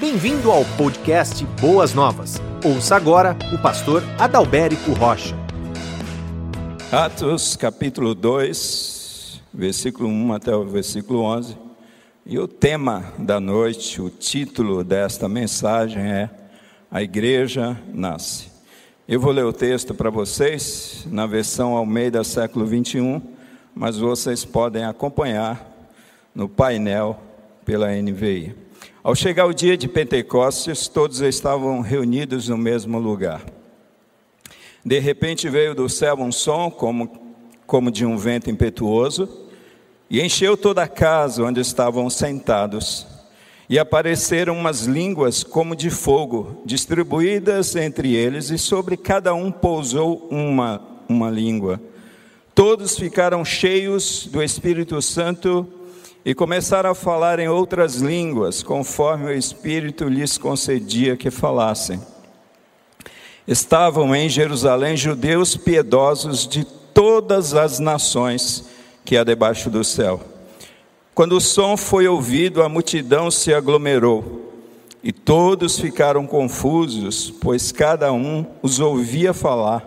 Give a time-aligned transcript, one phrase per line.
[0.00, 2.36] Bem-vindo ao podcast Boas Novas.
[2.64, 5.34] Ouça agora o pastor Adalberico Rocha.
[6.92, 11.56] Atos capítulo 2, versículo 1 até o versículo 11.
[12.24, 16.30] E o tema da noite, o título desta mensagem é
[16.88, 18.52] A Igreja Nasce.
[19.08, 23.20] Eu vou ler o texto para vocês na versão Almeida século 21,
[23.74, 25.90] mas vocês podem acompanhar
[26.32, 27.18] no painel
[27.64, 28.67] pela NVI.
[29.02, 33.44] Ao chegar o dia de Pentecostes, todos estavam reunidos no mesmo lugar.
[34.84, 37.34] De repente veio do céu um som como,
[37.64, 39.46] como de um vento impetuoso
[40.10, 43.06] e encheu toda a casa onde estavam sentados.
[43.68, 50.26] E apareceram umas línguas como de fogo, distribuídas entre eles, e sobre cada um pousou
[50.30, 51.80] uma, uma língua.
[52.54, 55.77] Todos ficaram cheios do Espírito Santo
[56.28, 62.02] e começaram a falar em outras línguas, conforme o Espírito lhes concedia que falassem.
[63.46, 68.68] Estavam em Jerusalém judeus piedosos de todas as nações
[69.06, 70.20] que há debaixo do céu.
[71.14, 74.52] Quando o som foi ouvido, a multidão se aglomerou
[75.02, 79.82] e todos ficaram confusos, pois cada um os ouvia falar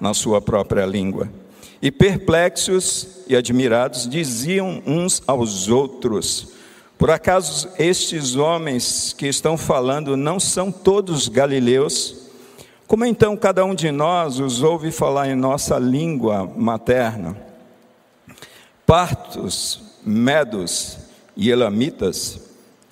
[0.00, 1.41] na sua própria língua.
[1.80, 6.48] E perplexos e admirados diziam uns aos outros:
[6.96, 12.30] Por acaso estes homens que estão falando não são todos galileus?
[12.86, 17.36] Como então cada um de nós os ouve falar em nossa língua materna?
[18.86, 20.98] Partos, medos
[21.36, 22.38] e elamitas,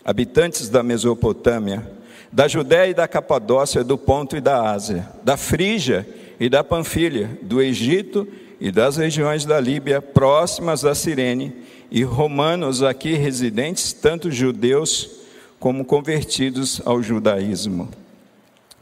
[0.05, 1.87] habitantes da Mesopotâmia,
[2.33, 7.39] da Judéia e da Capadócia, do Ponto e da Ásia, da Frígia e da Panfilha,
[7.43, 8.27] do Egito
[8.61, 11.53] e das regiões da Líbia próximas a Cirene,
[11.91, 15.11] e romanos aqui residentes, tanto judeus
[15.59, 17.89] como convertidos ao judaísmo,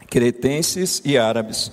[0.07, 1.71] cretenses e árabes.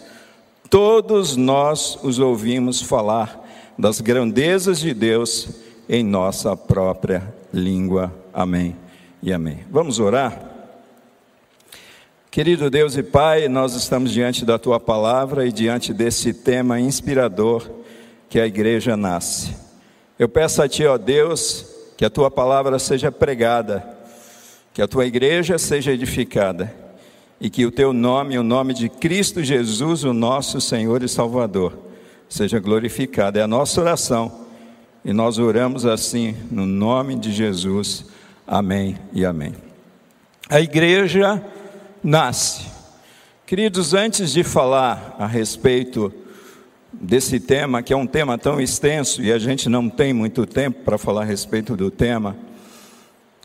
[0.71, 3.45] Todos nós os ouvimos falar
[3.79, 5.49] das grandezas de Deus
[5.89, 8.13] em nossa própria língua.
[8.33, 8.75] Amém
[9.23, 9.61] e amém.
[9.71, 10.55] Vamos orar?
[12.31, 17.67] Querido Deus e Pai, nós estamos diante da tua palavra e diante desse tema inspirador
[18.29, 19.55] que a igreja nasce.
[20.19, 21.67] Eu peço a Ti, ó Deus,
[21.97, 23.87] que a Tua palavra seja pregada,
[24.73, 26.73] que a Tua igreja seja edificada
[27.41, 31.79] e que o Teu nome, o nome de Cristo Jesus, o nosso Senhor e Salvador,
[32.29, 33.39] seja glorificado.
[33.39, 34.47] É a nossa oração
[35.05, 38.07] e nós oramos assim no nome de Jesus.
[38.47, 39.55] Amém e amém.
[40.49, 41.43] A igreja
[42.03, 42.67] nasce.
[43.47, 46.13] Queridos, antes de falar a respeito
[47.01, 50.81] desse tema, que é um tema tão extenso e a gente não tem muito tempo
[50.85, 52.37] para falar a respeito do tema,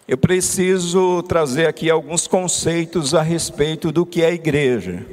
[0.08, 5.06] eu preciso trazer aqui alguns conceitos a respeito do que é igreja.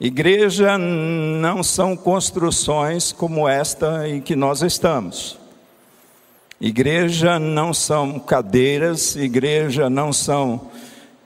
[0.00, 5.38] Igreja não são construções como esta em que nós estamos.
[6.60, 10.70] Igreja não são cadeiras, igreja não são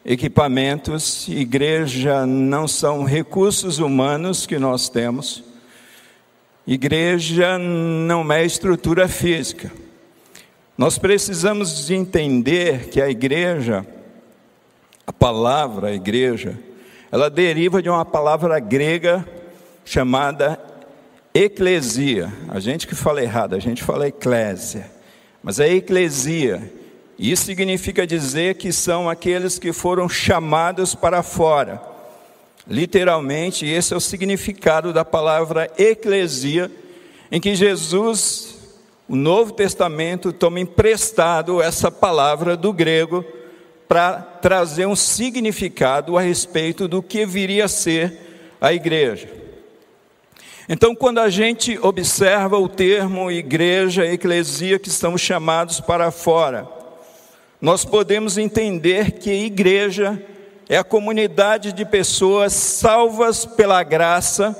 [0.04, 5.49] equipamentos, igreja não são recursos humanos que nós temos.
[6.70, 9.72] Igreja não é estrutura física.
[10.78, 13.84] Nós precisamos de entender que a igreja,
[15.04, 16.56] a palavra igreja,
[17.10, 19.26] ela deriva de uma palavra grega
[19.84, 20.60] chamada
[21.34, 22.32] eclesia.
[22.48, 24.88] A gente que fala errado, a gente fala eclésia,
[25.42, 26.72] mas é eclesia.
[27.18, 31.89] Isso significa dizer que são aqueles que foram chamados para fora
[32.70, 36.70] Literalmente, esse é o significado da palavra eclesia,
[37.28, 38.58] em que Jesus,
[39.08, 43.24] o Novo Testamento, toma emprestado essa palavra do grego
[43.88, 49.28] para trazer um significado a respeito do que viria a ser a igreja.
[50.68, 56.68] Então, quando a gente observa o termo igreja, eclesia, que estamos chamados para fora,
[57.60, 60.39] nós podemos entender que igreja é
[60.76, 64.56] a comunidade de pessoas salvas pela graça,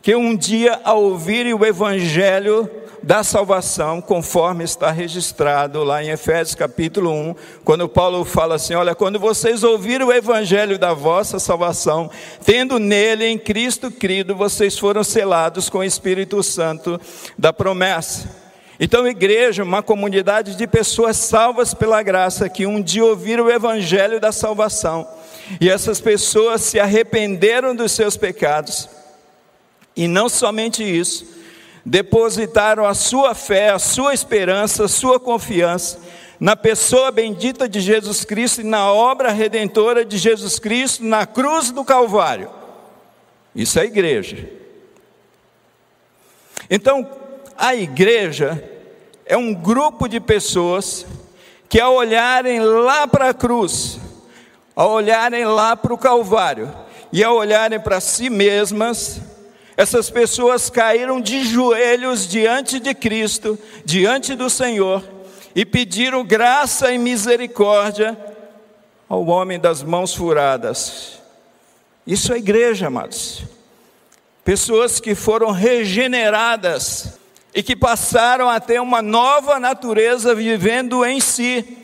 [0.00, 2.70] que um dia, ao ouvirem o Evangelho
[3.02, 7.34] da salvação, conforme está registrado lá em Efésios capítulo 1,
[7.64, 12.10] quando Paulo fala assim: Olha, quando vocês ouviram o Evangelho da vossa salvação,
[12.44, 17.00] tendo nele, em Cristo crido, vocês foram selados com o Espírito Santo
[17.36, 18.47] da promessa.
[18.80, 24.20] Então, igreja, uma comunidade de pessoas salvas pela graça, que um dia ouviram o evangelho
[24.20, 25.08] da salvação,
[25.60, 28.88] e essas pessoas se arrependeram dos seus pecados,
[29.96, 31.26] e não somente isso,
[31.84, 35.98] depositaram a sua fé, a sua esperança, a sua confiança
[36.40, 41.70] na pessoa bendita de Jesus Cristo e na obra redentora de Jesus Cristo na cruz
[41.70, 42.50] do Calvário.
[43.54, 44.48] Isso é igreja.
[46.70, 47.08] Então,
[47.58, 48.62] a igreja
[49.26, 51.04] é um grupo de pessoas
[51.68, 53.98] que, ao olharem lá para a cruz,
[54.76, 56.72] ao olharem lá para o Calvário
[57.12, 59.20] e ao olharem para si mesmas,
[59.76, 65.02] essas pessoas caíram de joelhos diante de Cristo, diante do Senhor,
[65.52, 68.16] e pediram graça e misericórdia
[69.08, 71.18] ao homem das mãos furadas.
[72.06, 73.42] Isso é igreja, amados.
[74.44, 77.17] Pessoas que foram regeneradas
[77.54, 81.76] e que passaram a ter uma nova natureza vivendo em si,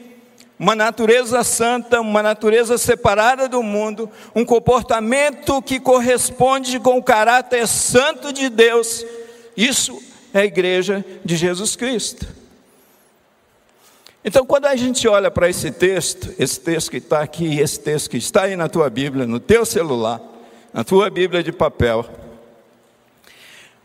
[0.58, 7.66] uma natureza santa, uma natureza separada do mundo, um comportamento que corresponde com o caráter
[7.66, 9.04] santo de Deus.
[9.56, 10.00] Isso
[10.32, 12.26] é a igreja de Jesus Cristo.
[14.24, 18.08] Então, quando a gente olha para esse texto, esse texto que está aqui, esse texto
[18.08, 20.20] que está aí na tua Bíblia, no teu celular,
[20.72, 22.06] na tua Bíblia de papel,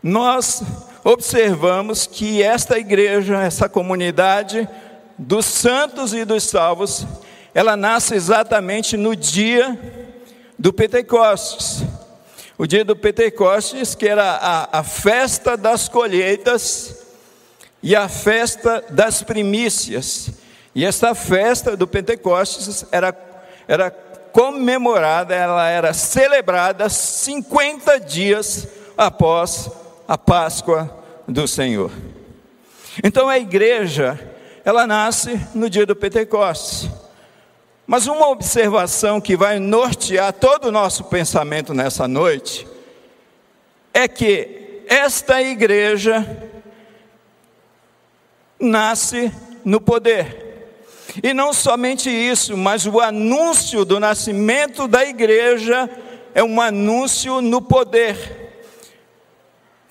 [0.02, 0.62] nós
[1.04, 4.68] observamos que esta igreja, essa comunidade
[5.16, 7.06] dos santos e dos salvos,
[7.54, 9.78] ela nasce exatamente no dia
[10.58, 11.82] do Pentecostes.
[12.56, 17.06] O dia do Pentecostes, que era a, a festa das colheitas
[17.82, 20.30] e a festa das primícias.
[20.74, 23.16] E esta festa do Pentecostes era,
[23.66, 29.70] era comemorada, ela era celebrada 50 dias após
[30.10, 30.90] a Páscoa
[31.28, 31.92] do Senhor.
[33.04, 34.18] Então a igreja,
[34.64, 36.90] ela nasce no dia do Pentecostes.
[37.86, 42.66] Mas uma observação que vai nortear todo o nosso pensamento nessa noite
[43.94, 46.26] é que esta igreja
[48.58, 49.32] nasce
[49.64, 50.72] no poder.
[51.22, 55.88] E não somente isso, mas o anúncio do nascimento da igreja
[56.34, 58.49] é um anúncio no poder.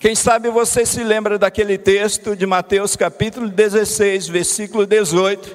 [0.00, 5.54] Quem sabe você se lembra daquele texto de Mateus capítulo 16, versículo 18,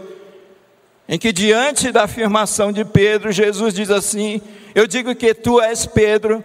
[1.09, 4.39] em que diante da afirmação de Pedro, Jesus diz assim:
[4.75, 6.43] Eu digo que tu és Pedro,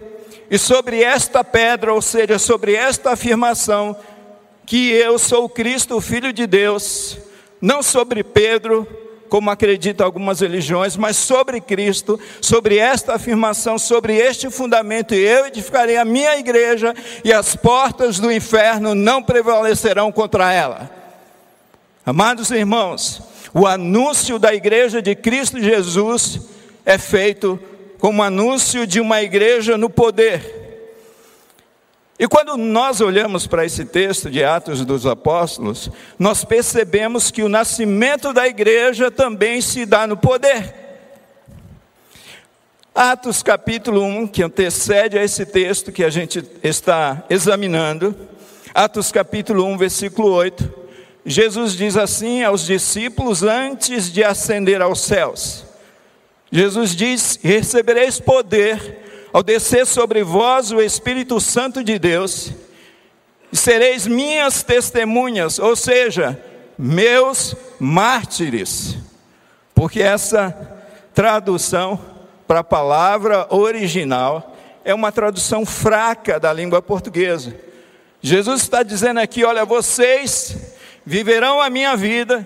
[0.49, 3.95] e sobre esta pedra, ou seja, sobre esta afirmação,
[4.65, 7.19] que eu sou Cristo, o Filho de Deus,
[7.61, 8.87] não sobre Pedro,
[9.31, 15.95] como acreditam algumas religiões, mas sobre Cristo, sobre esta afirmação, sobre este fundamento, eu edificarei
[15.95, 16.93] a minha igreja
[17.23, 20.91] e as portas do inferno não prevalecerão contra ela.
[22.05, 23.21] Amados irmãos,
[23.53, 26.41] o anúncio da igreja de Cristo Jesus
[26.85, 27.57] é feito
[27.99, 30.60] como anúncio de uma igreja no poder.
[32.21, 35.89] E quando nós olhamos para esse texto de Atos dos Apóstolos,
[36.19, 40.71] nós percebemos que o nascimento da igreja também se dá no poder.
[42.93, 48.15] Atos capítulo 1, que antecede a esse texto que a gente está examinando,
[48.71, 50.71] Atos capítulo 1, versículo 8,
[51.25, 55.65] Jesus diz assim aos discípulos antes de ascender aos céus:
[56.51, 62.51] Jesus diz: Recebereis poder ao descer sobre vós o Espírito Santo de Deus,
[63.51, 66.39] sereis minhas testemunhas, ou seja,
[66.77, 68.97] meus mártires,
[69.73, 70.55] porque essa
[71.13, 71.99] tradução
[72.47, 77.55] para a palavra original é uma tradução fraca da língua portuguesa.
[78.21, 80.55] Jesus está dizendo aqui: olha, vocês
[81.05, 82.45] viverão a minha vida,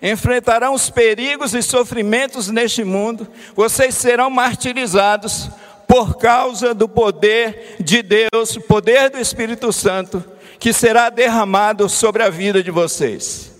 [0.00, 5.50] enfrentarão os perigos e sofrimentos neste mundo, vocês serão martirizados,
[5.90, 10.24] por causa do poder de Deus, poder do Espírito Santo,
[10.60, 13.50] que será derramado sobre a vida de vocês.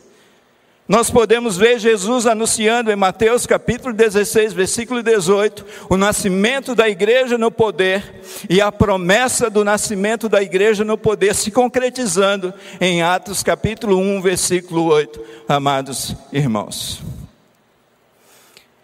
[0.86, 7.36] Nós podemos ver Jesus anunciando em Mateus capítulo 16, versículo 18, o nascimento da igreja
[7.36, 13.42] no poder e a promessa do nascimento da igreja no poder se concretizando em Atos
[13.42, 17.02] capítulo 1, versículo 8, amados irmãos.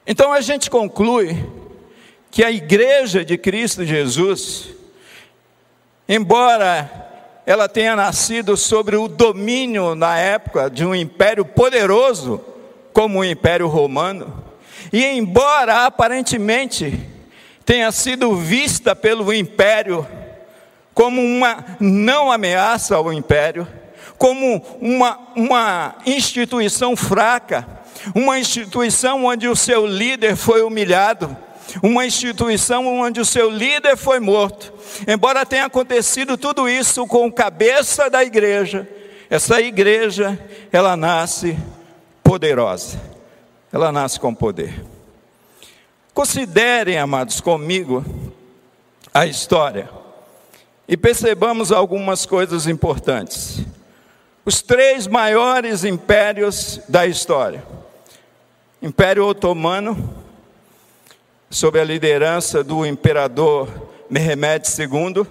[0.05, 1.65] Então a gente conclui
[2.37, 4.69] que a igreja de Cristo Jesus,
[6.07, 7.09] embora
[7.47, 12.39] ela tenha nascido sobre o domínio na época de um império poderoso,
[12.93, 14.45] como o Império Romano,
[14.93, 17.09] e embora aparentemente
[17.65, 20.07] tenha sido vista pelo império
[20.93, 23.67] como uma não ameaça ao império,
[24.19, 27.67] como uma, uma instituição fraca,
[28.15, 31.35] uma instituição onde o seu líder foi humilhado,
[31.83, 34.73] uma instituição onde o seu líder foi morto.
[35.07, 38.89] Embora tenha acontecido tudo isso com o cabeça da igreja,
[39.29, 40.39] essa igreja,
[40.73, 41.57] ela nasce
[42.23, 43.01] poderosa.
[43.73, 44.85] ela nasce com poder.
[46.15, 48.05] Considerem, amados, comigo
[49.13, 49.91] a história
[50.89, 53.61] e percebamos algumas coisas importantes.
[54.45, 57.63] Os três maiores impérios da história:
[58.81, 60.16] Império Otomano,
[61.57, 63.67] sob a liderança do imperador
[64.11, 65.27] Mehmed II,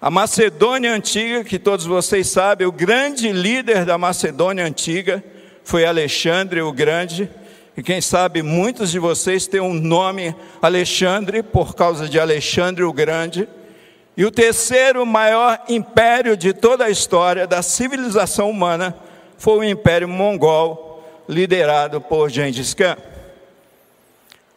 [0.00, 5.20] a Macedônia Antiga, que todos vocês sabem, o grande líder da Macedônia Antiga
[5.64, 7.28] foi Alexandre o Grande,
[7.76, 10.32] e quem sabe muitos de vocês têm um nome
[10.62, 13.48] Alexandre por causa de Alexandre o Grande.
[14.16, 18.96] E o terceiro maior império de toda a história da civilização humana
[19.36, 22.96] foi o Império Mongol, liderado por Gengis Khan.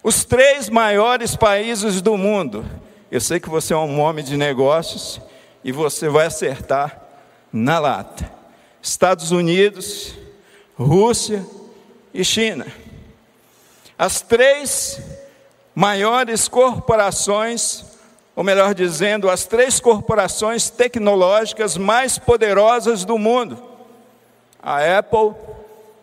[0.08, 2.66] Os três maiores países do mundo,
[3.12, 5.20] eu sei que você é um homem de negócios
[5.66, 6.98] e você vai acertar
[7.52, 8.32] na lata:
[8.82, 10.14] Estados Unidos,
[10.78, 11.46] Rússia
[12.14, 12.66] e China.
[14.00, 15.02] As três
[15.76, 17.84] maiores corporações,
[18.34, 23.62] ou melhor dizendo, as três corporações tecnológicas mais poderosas do mundo:
[24.64, 25.36] a Apple,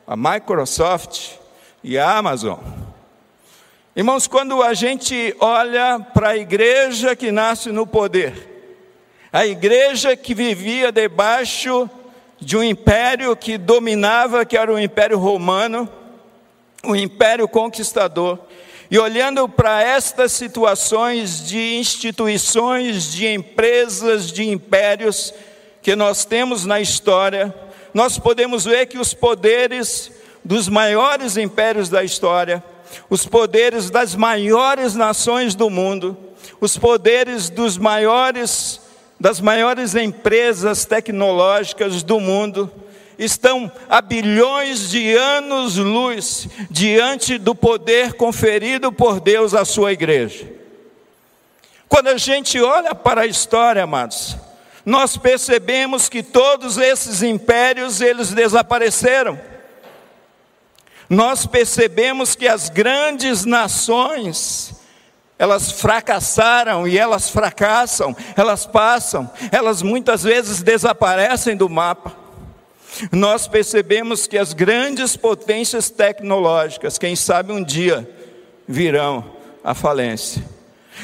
[0.07, 1.39] a Microsoft
[1.83, 2.84] e a Amazon.
[3.97, 8.35] Irmãos, quando a gente olha para a igreja que nasce no poder,
[9.33, 11.89] a igreja que vivia debaixo
[12.41, 15.89] de um império que dominava, que era o Império Romano,
[16.83, 18.41] o Império Conquistador,
[18.91, 25.33] e olhando para estas situações de instituições, de empresas, de impérios
[25.81, 27.55] que nós temos na história,
[27.95, 30.11] nós podemos ver que os poderes
[30.45, 32.61] dos maiores impérios da história,
[33.09, 36.17] os poderes das maiores nações do mundo,
[36.61, 38.81] os poderes dos maiores
[39.19, 42.71] das maiores empresas tecnológicas do mundo
[43.19, 50.53] estão a bilhões de anos-luz diante do poder conferido por Deus à sua igreja.
[51.89, 54.37] Quando a gente olha para a história, amados,
[54.85, 59.39] nós percebemos que todos esses impérios eles desapareceram.
[61.15, 64.75] Nós percebemos que as grandes nações
[65.39, 72.17] elas fracassaram e elas fracassam, elas passam, elas muitas vezes desaparecem do mapa.
[73.13, 78.09] Nós percebemos que as grandes potências tecnológicas, quem sabe um dia,
[78.67, 79.25] virão
[79.63, 80.43] à falência.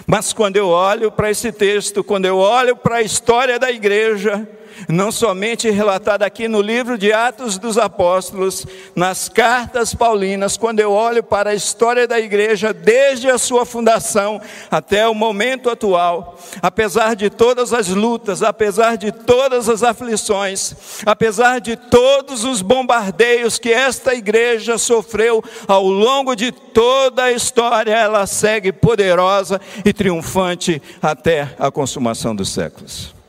[0.06, 4.48] Mas quando eu olho para esse texto, quando eu olho para a história da igreja,
[4.88, 10.92] não somente relatada aqui no livro de Atos dos Apóstolos, nas cartas paulinas, quando eu
[10.92, 17.14] olho para a história da igreja desde a sua fundação até o momento atual, apesar
[17.14, 20.74] de todas as lutas, apesar de todas as aflições,
[21.04, 27.92] apesar de todos os bombardeios que esta igreja sofreu ao longo de toda a história,
[27.92, 33.19] ela segue poderosa e triunfante até a consumação dos séculos.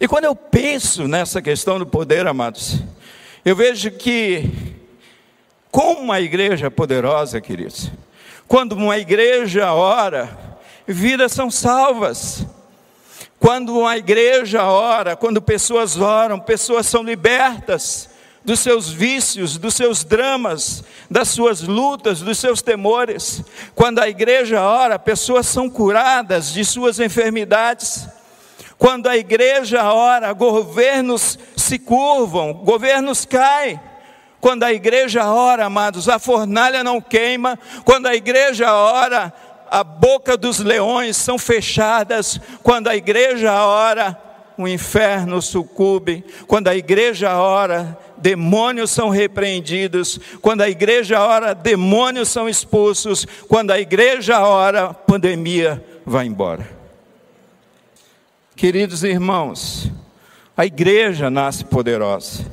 [0.00, 2.78] E quando eu penso nessa questão do poder, amados,
[3.44, 4.48] eu vejo que,
[5.72, 7.90] como uma igreja poderosa, queridos,
[8.46, 10.38] quando uma igreja ora,
[10.86, 12.46] vidas são salvas.
[13.40, 18.08] Quando uma igreja ora, quando pessoas oram, pessoas são libertas
[18.44, 23.42] dos seus vícios, dos seus dramas, das suas lutas, dos seus temores.
[23.74, 28.08] Quando a igreja ora, pessoas são curadas de suas enfermidades.
[28.78, 33.78] Quando a igreja ora, governos se curvam, governos caem.
[34.40, 37.58] Quando a igreja ora, amados, a fornalha não queima.
[37.84, 39.32] Quando a igreja ora,
[39.68, 42.40] a boca dos leões são fechadas.
[42.62, 44.16] Quando a igreja ora,
[44.56, 46.24] o inferno sucumbe.
[46.46, 50.20] Quando a igreja ora, demônios são repreendidos.
[50.40, 53.26] Quando a igreja ora, demônios são expulsos.
[53.48, 56.77] Quando a igreja ora, pandemia vai embora.
[58.58, 59.88] Queridos irmãos,
[60.56, 62.44] a igreja nasce poderosa.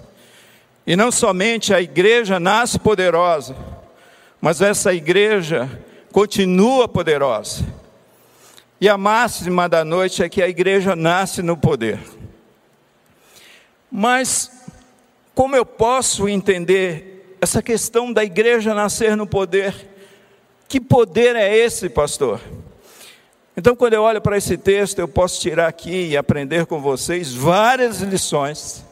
[0.86, 3.56] E não somente a igreja nasce poderosa,
[4.40, 5.68] mas essa igreja
[6.12, 7.66] continua poderosa.
[8.80, 12.00] E a máxima da noite é que a igreja nasce no poder.
[13.92, 14.52] Mas
[15.34, 19.74] como eu posso entender essa questão da igreja nascer no poder?
[20.68, 22.40] Que poder é esse, pastor?
[23.58, 27.34] Então, quando eu olho para esse texto, eu posso tirar aqui e aprender com vocês
[27.34, 28.84] várias lições,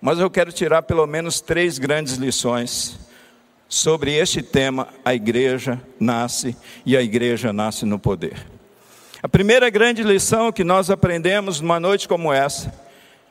[0.00, 2.98] mas eu quero tirar pelo menos três grandes lições
[3.68, 8.44] sobre este tema: a igreja nasce e a igreja nasce no poder.
[9.22, 12.74] A primeira grande lição que nós aprendemos numa noite como essa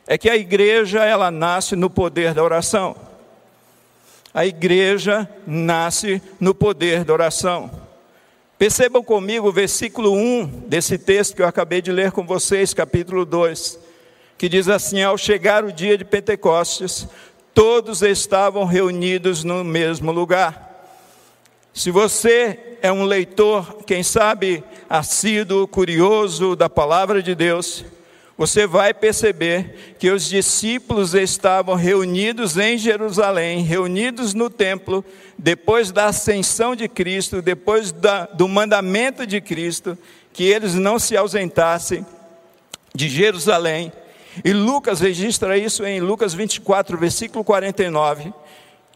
[0.08, 2.96] é que a igreja ela nasce no poder da oração.
[4.34, 7.85] a igreja nasce no poder da oração.
[8.58, 13.26] Percebam comigo o versículo 1 desse texto que eu acabei de ler com vocês, capítulo
[13.26, 13.78] 2,
[14.38, 17.06] que diz assim: Ao chegar o dia de Pentecostes,
[17.54, 20.74] todos estavam reunidos no mesmo lugar.
[21.74, 27.84] Se você é um leitor, quem sabe assíduo, curioso da palavra de Deus,
[28.38, 35.06] você vai perceber que os discípulos estavam reunidos em Jerusalém, reunidos no templo,
[35.38, 39.98] depois da ascensão de Cristo, depois da, do mandamento de Cristo,
[40.34, 42.06] que eles não se ausentassem
[42.94, 43.92] de Jerusalém.
[44.44, 48.34] E Lucas registra isso em Lucas 24, versículo 49,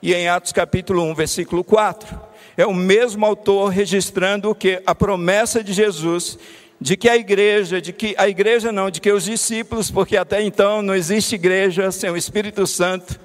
[0.01, 2.19] e em Atos capítulo 1, versículo 4.
[2.57, 6.37] É o mesmo autor registrando que a promessa de Jesus
[6.81, 10.41] de que a igreja, de que a igreja não, de que os discípulos, porque até
[10.41, 13.19] então não existe igreja sem o Espírito Santo,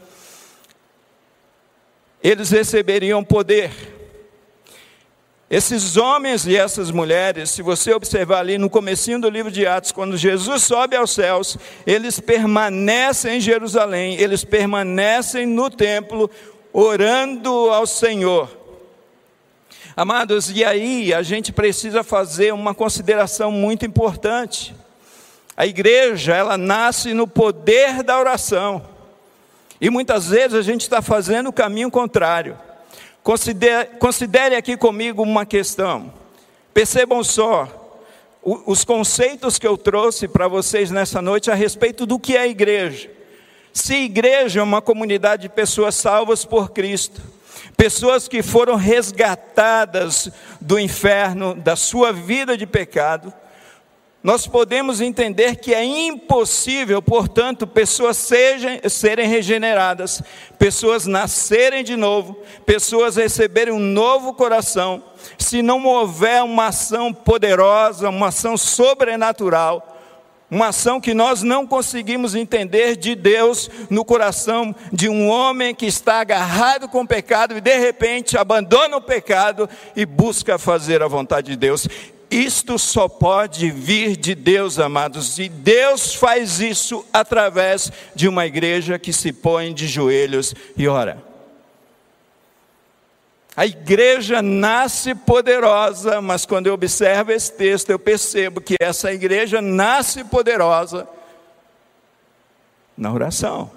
[2.22, 3.70] eles receberiam poder.
[5.48, 9.92] Esses homens e essas mulheres, se você observar ali no comecinho do livro de Atos,
[9.92, 11.56] quando Jesus sobe aos céus,
[11.86, 16.28] eles permanecem em Jerusalém, eles permanecem no templo,
[16.72, 18.63] orando ao Senhor.
[19.96, 24.74] Amados, e aí a gente precisa fazer uma consideração muito importante.
[25.56, 28.84] A igreja, ela nasce no poder da oração.
[29.80, 32.58] E muitas vezes a gente está fazendo o caminho contrário.
[33.22, 36.12] Considere, considere aqui comigo uma questão.
[36.72, 37.68] Percebam só,
[38.42, 43.08] os conceitos que eu trouxe para vocês nessa noite a respeito do que é igreja.
[43.72, 47.22] Se igreja é uma comunidade de pessoas salvas por Cristo,
[47.76, 53.32] pessoas que foram resgatadas do inferno, da sua vida de pecado,
[54.24, 60.22] nós podemos entender que é impossível, portanto, pessoas sejam, serem regeneradas,
[60.58, 65.04] pessoas nascerem de novo, pessoas receberem um novo coração,
[65.38, 69.93] se não houver uma ação poderosa, uma ação sobrenatural,
[70.54, 75.84] uma ação que nós não conseguimos entender de Deus no coração de um homem que
[75.84, 81.08] está agarrado com o pecado e de repente abandona o pecado e busca fazer a
[81.08, 81.88] vontade de Deus.
[82.30, 88.96] Isto só pode vir de Deus, amados, e Deus faz isso através de uma igreja
[88.96, 91.33] que se põe de joelhos e ora.
[93.56, 99.60] A igreja nasce poderosa, mas quando eu observo esse texto, eu percebo que essa igreja
[99.62, 101.06] nasce poderosa
[102.96, 103.70] na oração.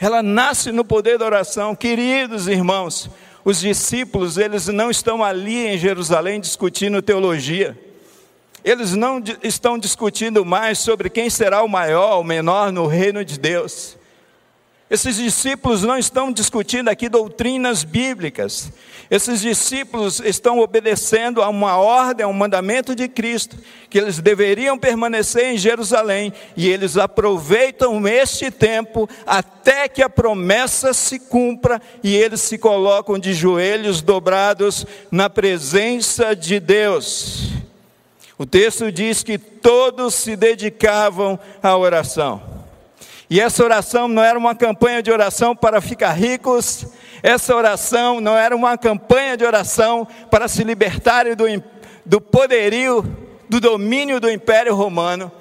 [0.00, 1.76] Ela nasce no poder da oração.
[1.76, 3.08] Queridos irmãos,
[3.44, 7.78] os discípulos, eles não estão ali em Jerusalém discutindo teologia.
[8.64, 13.38] Eles não estão discutindo mais sobre quem será o maior ou menor no reino de
[13.38, 13.96] Deus.
[14.94, 18.70] Esses discípulos não estão discutindo aqui doutrinas bíblicas.
[19.10, 23.56] Esses discípulos estão obedecendo a uma ordem, a um mandamento de Cristo,
[23.90, 30.94] que eles deveriam permanecer em Jerusalém, e eles aproveitam este tempo até que a promessa
[30.94, 37.50] se cumpra, e eles se colocam de joelhos dobrados na presença de Deus.
[38.38, 42.63] O texto diz que todos se dedicavam à oração.
[43.28, 46.86] E essa oração não era uma campanha de oração para ficar ricos,
[47.22, 51.46] essa oração não era uma campanha de oração para se libertarem do,
[52.04, 53.02] do poderio,
[53.48, 55.32] do domínio do Império Romano.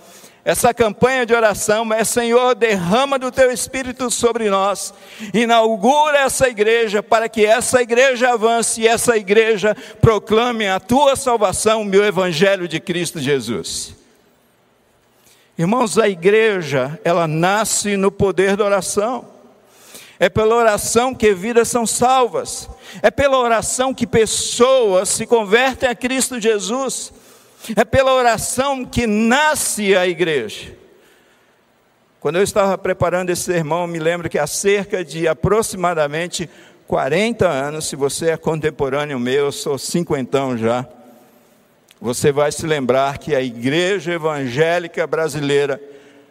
[0.46, 4.94] Essa campanha de oração é: Senhor, derrama do teu Espírito sobre nós,
[5.34, 11.84] inaugura essa igreja, para que essa igreja avance e essa igreja proclame a tua salvação,
[11.84, 14.03] meu Evangelho de Cristo Jesus.
[15.56, 19.28] Irmãos, a igreja, ela nasce no poder da oração.
[20.20, 22.68] É pela oração que vidas são salvas.
[23.04, 27.14] É pela oração que pessoas se convertem a Cristo Jesus.
[27.76, 30.76] É pela oração que nasce a igreja.
[32.20, 36.50] Quando eu estava preparando esse sermão, me lembro que há cerca de aproximadamente
[36.88, 40.88] 40 anos, se você é contemporâneo meu, eu sou cinquentão já
[42.04, 45.82] você vai se lembrar que a igreja evangélica brasileira,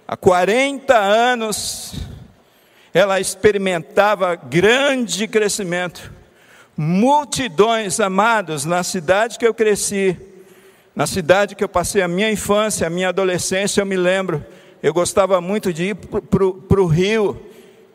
[0.06, 1.94] há 40 anos,
[2.92, 6.12] ela experimentava grande crescimento.
[6.76, 10.14] Multidões amados na cidade que eu cresci,
[10.94, 14.44] na cidade que eu passei a minha infância, a minha adolescência, eu me lembro,
[14.82, 17.46] eu gostava muito de ir para o rio,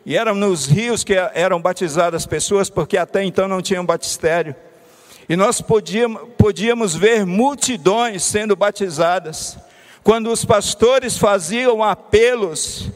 [0.04, 4.56] e eram nos rios que eram batizadas as pessoas, porque até então não tinham batistério.
[5.28, 9.58] E nós podíamos, podíamos ver multidões sendo batizadas.
[10.02, 12.90] Quando os pastores faziam apelos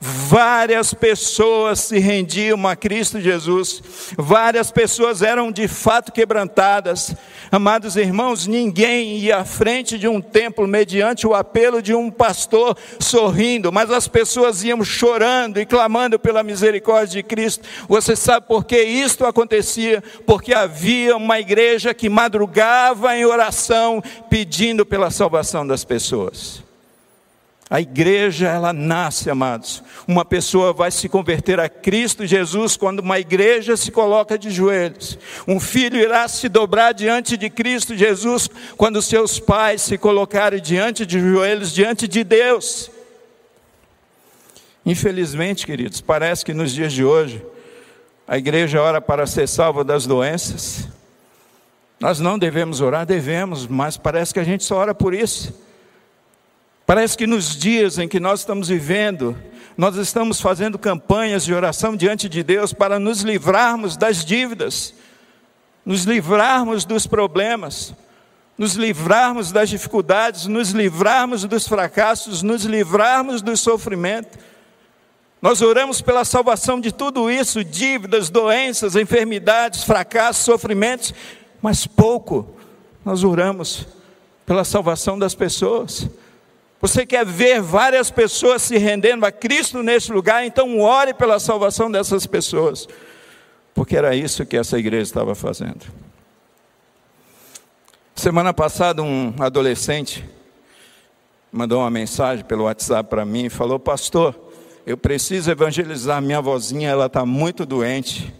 [0.00, 3.82] Várias pessoas se rendiam a Cristo Jesus,
[4.16, 7.16] várias pessoas eram de fato quebrantadas.
[7.50, 12.76] Amados irmãos, ninguém ia à frente de um templo mediante o apelo de um pastor
[13.00, 17.66] sorrindo, mas as pessoas iam chorando e clamando pela misericórdia de Cristo.
[17.88, 20.00] Você sabe por que isto acontecia?
[20.24, 26.67] Porque havia uma igreja que madrugava em oração pedindo pela salvação das pessoas.
[27.70, 29.82] A igreja, ela nasce, amados.
[30.06, 35.18] Uma pessoa vai se converter a Cristo Jesus quando uma igreja se coloca de joelhos.
[35.46, 41.04] Um filho irá se dobrar diante de Cristo Jesus quando seus pais se colocarem diante
[41.04, 42.90] de joelhos, diante de Deus.
[44.86, 47.44] Infelizmente, queridos, parece que nos dias de hoje,
[48.26, 50.88] a igreja ora para ser salva das doenças.
[52.00, 55.67] Nós não devemos orar, devemos, mas parece que a gente só ora por isso.
[56.88, 59.36] Parece que nos dias em que nós estamos vivendo,
[59.76, 64.94] nós estamos fazendo campanhas de oração diante de Deus para nos livrarmos das dívidas,
[65.84, 67.92] nos livrarmos dos problemas,
[68.56, 74.38] nos livrarmos das dificuldades, nos livrarmos dos fracassos, nos livrarmos do sofrimento.
[75.42, 81.12] Nós oramos pela salvação de tudo isso, dívidas, doenças, enfermidades, fracassos, sofrimentos,
[81.60, 82.48] mas pouco
[83.04, 83.86] nós oramos
[84.46, 86.08] pela salvação das pessoas.
[86.80, 91.90] Você quer ver várias pessoas se rendendo a Cristo nesse lugar, então ore pela salvação
[91.90, 92.86] dessas pessoas,
[93.74, 95.86] porque era isso que essa igreja estava fazendo.
[98.14, 100.24] Semana passada, um adolescente
[101.52, 104.38] mandou uma mensagem pelo WhatsApp para mim e falou: Pastor,
[104.86, 108.32] eu preciso evangelizar minha vozinha, ela está muito doente.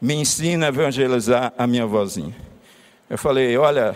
[0.00, 2.34] Me ensina a evangelizar a minha vozinha.
[3.08, 3.94] Eu falei: Olha,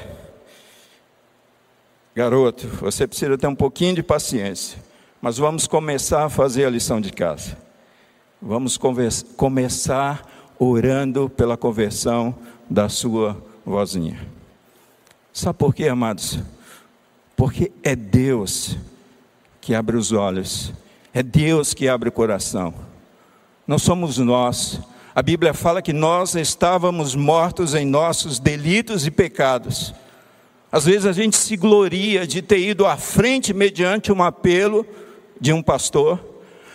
[2.14, 4.79] Garoto, você precisa ter um pouquinho de paciência,
[5.20, 7.59] mas vamos começar a fazer a lição de casa.
[8.40, 8.79] Vamos
[9.37, 12.33] começar orando pela conversão
[12.70, 14.29] da sua vozinha.
[15.33, 16.38] Sabe por quê, amados?
[17.37, 18.77] Porque é Deus
[19.61, 20.72] que abre os olhos,
[21.12, 22.72] é Deus que abre o coração,
[23.66, 24.81] não somos nós.
[25.12, 29.92] A Bíblia fala que nós estávamos mortos em nossos delitos e pecados
[30.74, 34.84] às vezes a gente se gloria de ter ido à frente mediante um apelo
[35.40, 36.18] de um pastor,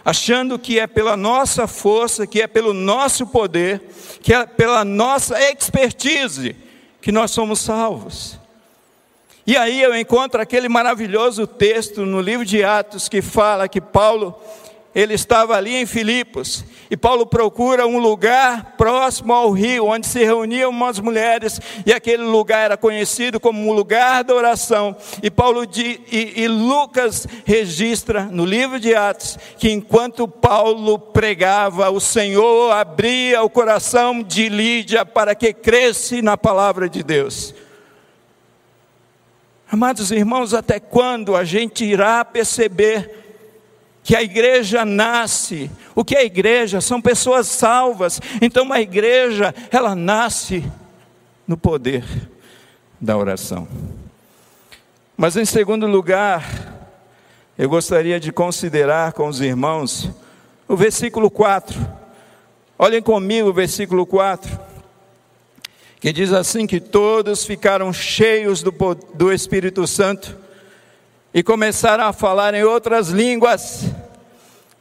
[0.06, 3.82] achando que é pela nossa força, que é pelo nosso poder,
[4.22, 6.56] que é pela nossa expertise
[7.02, 8.40] que nós somos salvos.
[9.46, 14.34] E aí eu encontro aquele maravilhoso texto no livro de Atos que fala que Paulo
[14.96, 20.24] ele estava ali em Filipos, e Paulo procura um lugar próximo ao rio, onde se
[20.24, 24.96] reuniam umas mulheres, e aquele lugar era conhecido como um lugar da oração.
[25.22, 32.00] E Paulo e, e Lucas registra no livro de Atos que enquanto Paulo pregava, o
[32.00, 37.54] Senhor abria o coração de Lídia para que cresce na palavra de Deus.
[39.72, 43.29] Amados irmãos, até quando a gente irá perceber
[44.10, 45.70] que a igreja nasce.
[45.94, 46.82] O que é a igreja?
[46.82, 48.20] São pessoas salvas.
[48.42, 50.66] Então, uma igreja, ela nasce
[51.48, 52.04] no poder
[53.00, 53.68] da oração.
[55.16, 56.44] Mas, em segundo lugar,
[57.56, 60.10] eu gostaria de considerar com os irmãos
[60.68, 61.80] o versículo 4.
[62.80, 64.60] Olhem comigo o versículo 4
[66.00, 68.74] que diz assim: que todos ficaram cheios do,
[69.14, 70.36] do Espírito Santo
[71.32, 73.86] e começaram a falar em outras línguas,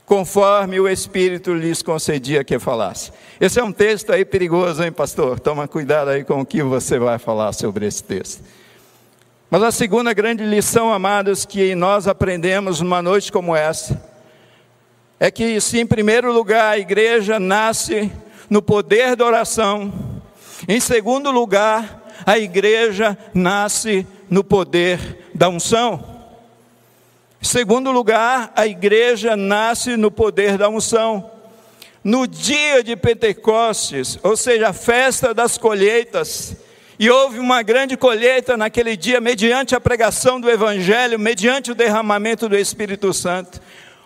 [0.08, 3.12] conforme o Espírito lhes concedia que falasse.
[3.38, 5.38] Esse é um texto aí perigoso, hein, pastor?
[5.38, 8.42] Toma cuidado aí com o que você vai falar sobre esse texto.
[9.50, 14.02] Mas a segunda grande lição, amados, que nós aprendemos numa noite como essa,
[15.20, 18.10] é que, se em primeiro lugar a igreja nasce
[18.48, 19.92] no poder da oração,
[20.66, 26.07] em segundo lugar, a igreja nasce no poder da unção.
[27.40, 31.30] Segundo lugar, a igreja nasce no poder da unção.
[32.02, 36.56] No dia de Pentecostes, ou seja, a festa das colheitas,
[36.98, 42.48] e houve uma grande colheita naquele dia, mediante a pregação do Evangelho, mediante o derramamento
[42.48, 43.60] do Espírito Santo.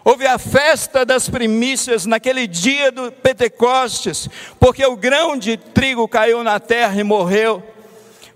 [0.05, 4.29] Houve a festa das primícias naquele dia do Pentecostes,
[4.61, 7.63] porque o grão de trigo caiu na terra e morreu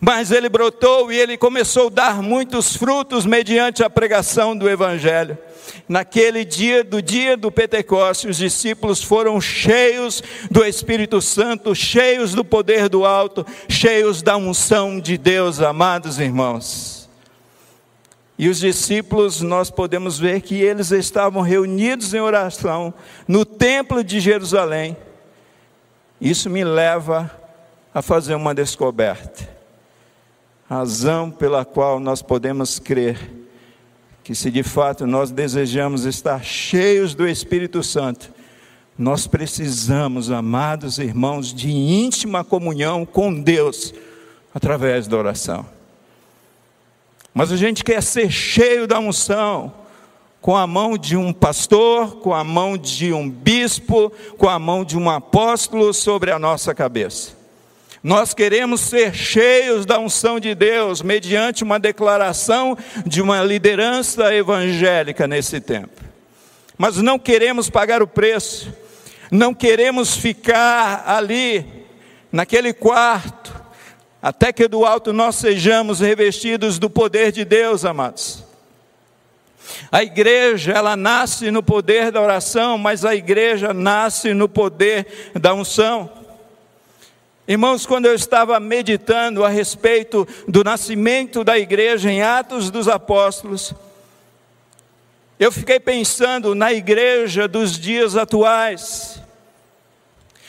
[0.07, 5.37] mas ele brotou e ele começou a dar muitos frutos mediante a pregação do Evangelho.
[5.89, 12.45] Naquele dia, do dia do Pentecostes, os discípulos foram cheios do Espírito Santo, cheios do
[12.45, 17.11] poder do alto, cheios da unção de Deus, amados irmãos.
[18.39, 22.95] E os discípulos, nós podemos ver que eles estavam reunidos em oração
[23.27, 24.97] no templo de Jerusalém.
[26.21, 27.29] Isso me leva
[27.93, 29.56] a fazer uma descoberta.
[30.69, 33.47] Razão pela qual nós podemos crer
[34.25, 38.33] que, se de fato nós desejamos estar cheios do Espírito Santo,
[38.99, 43.95] nós precisamos, amados irmãos, de íntima comunhão com Deus
[44.53, 45.65] através da oração.
[47.33, 49.73] Mas a gente quer ser cheio da unção,
[50.41, 54.85] com a mão de um pastor, com a mão de um bispo, com a mão
[54.85, 57.37] de um apóstolo sobre a nossa cabeça.
[58.07, 65.27] Nós queremos ser cheios da unção de Deus, mediante uma declaração de uma liderança evangélica
[65.27, 66.05] nesse tempo.
[66.79, 68.73] Mas não queremos pagar o preço,
[69.29, 71.67] não queremos ficar ali,
[72.31, 73.53] naquele quarto,
[74.23, 78.45] até que do alto nós sejamos revestidos do poder de Deus, amados.
[79.91, 85.53] A igreja, ela nasce no poder da oração, mas a igreja nasce no poder da
[85.53, 86.25] unção.
[87.49, 93.73] Irmãos, quando eu estava meditando a respeito do nascimento da igreja em Atos dos Apóstolos,
[95.39, 99.23] eu fiquei pensando na igreja dos dias atuais.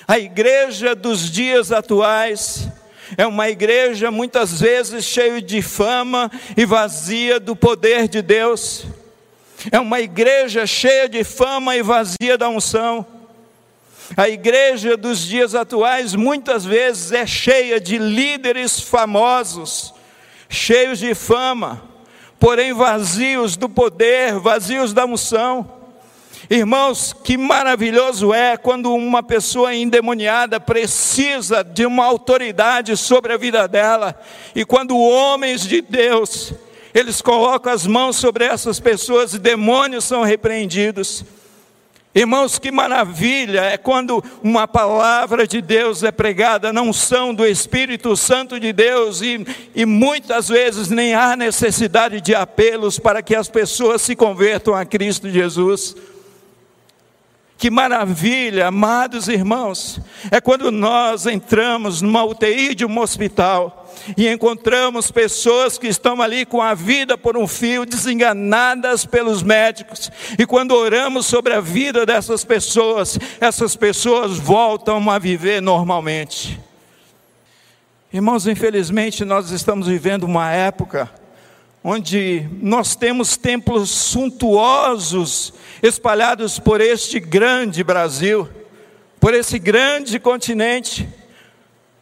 [0.07, 2.67] A igreja dos dias atuais
[3.15, 8.87] é uma igreja muitas vezes cheia de fama e vazia do poder de Deus.
[9.71, 13.05] É uma igreja cheia de fama e vazia da unção.
[14.17, 19.93] A igreja dos dias atuais muitas vezes é cheia de líderes famosos,
[20.49, 21.83] cheios de fama,
[22.39, 25.71] porém vazios do poder, vazios da unção.
[26.49, 33.67] Irmãos, que maravilhoso é quando uma pessoa endemoniada precisa de uma autoridade sobre a vida
[33.67, 34.19] dela,
[34.55, 36.53] e quando homens de Deus,
[36.91, 41.23] eles colocam as mãos sobre essas pessoas e demônios são repreendidos.
[42.17, 48.17] Irmãos, que maravilha é quando uma palavra de Deus é pregada na unção do Espírito
[48.17, 53.49] Santo de Deus, e, e muitas vezes nem há necessidade de apelos para que as
[53.49, 55.95] pessoas se convertam a Cristo Jesus.
[57.55, 60.01] Que maravilha, amados irmãos,
[60.31, 63.86] é quando nós entramos numa UTI de um hospital
[64.17, 70.11] e encontramos pessoas que estão ali com a vida por um fio, desenganadas pelos médicos,
[70.37, 76.59] e quando oramos sobre a vida dessas pessoas, essas pessoas voltam a viver normalmente.
[78.11, 81.11] Irmãos, infelizmente nós estamos vivendo uma época
[81.83, 88.49] onde nós temos templos suntuosos espalhados por este grande Brasil,
[89.19, 91.07] por esse grande continente.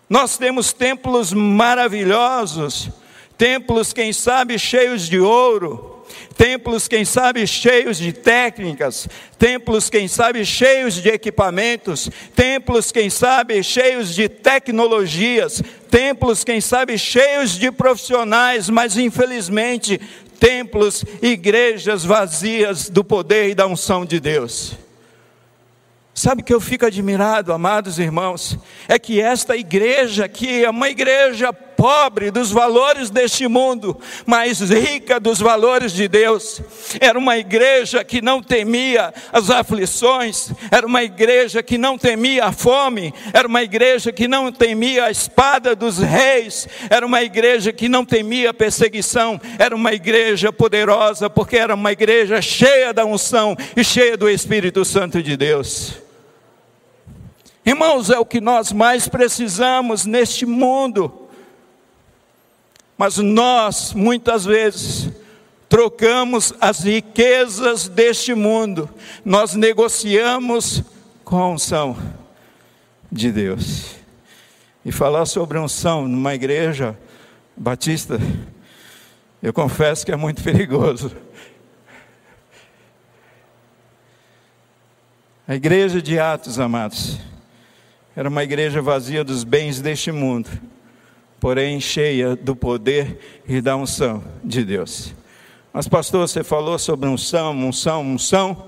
[0.10, 2.90] Nós temos templos maravilhosos,
[3.38, 6.06] templos, quem sabe, cheios de ouro,
[6.38, 13.64] templos, quem sabe, cheios de técnicas, templos, quem sabe, cheios de equipamentos, templos, quem sabe,
[13.64, 20.00] cheios de tecnologias, templos, quem sabe, cheios de profissionais, mas infelizmente,
[20.40, 24.85] templos, igrejas vazias do poder e da unção de Deus.
[26.18, 31.52] Sabe que eu fico admirado, amados irmãos, é que esta igreja aqui é uma igreja
[31.52, 36.62] pobre dos valores deste mundo, mas rica dos valores de Deus.
[37.02, 42.54] Era uma igreja que não temia as aflições, era uma igreja que não temia a
[42.54, 47.90] fome, era uma igreja que não temia a espada dos reis, era uma igreja que
[47.90, 53.54] não temia a perseguição, era uma igreja poderosa, porque era uma igreja cheia da unção
[53.76, 56.05] e cheia do Espírito Santo de Deus.
[57.66, 61.28] Irmãos, é o que nós mais precisamos neste mundo.
[62.96, 65.10] Mas nós, muitas vezes,
[65.68, 68.90] trocamos as riquezas deste mundo,
[69.26, 70.84] nós negociamos
[71.24, 71.98] com a unção
[73.12, 73.96] de Deus.
[74.86, 76.98] E falar sobre unção numa igreja
[77.58, 78.20] batista,
[79.42, 81.12] eu confesso que é muito perigoso.
[85.48, 87.20] A igreja de Atos, amados,
[88.16, 90.50] era uma igreja vazia dos bens deste mundo,
[91.40, 95.14] porém cheia do poder e da unção de Deus.
[95.74, 98.68] Mas, pastor, você falou sobre unção, unção, unção.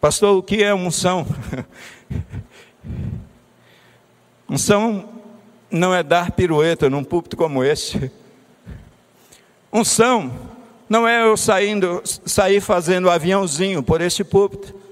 [0.00, 1.24] Pastor, o que é unção?
[4.50, 5.08] unção
[5.70, 8.10] não é dar pirueta num púlpito como esse.
[9.72, 10.32] Unção
[10.88, 14.85] não é eu saindo, sair fazendo aviãozinho por este púlpito.